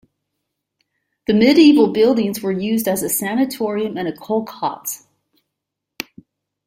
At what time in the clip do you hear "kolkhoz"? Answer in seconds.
4.11-5.03